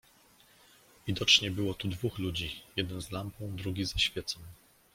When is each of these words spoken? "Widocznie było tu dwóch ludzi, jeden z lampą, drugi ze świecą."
"Widocznie 1.07 1.51
było 1.51 1.73
tu 1.73 1.87
dwóch 1.87 2.19
ludzi, 2.19 2.61
jeden 2.75 3.01
z 3.01 3.11
lampą, 3.11 3.55
drugi 3.55 3.85
ze 3.85 3.99
świecą." 3.99 4.39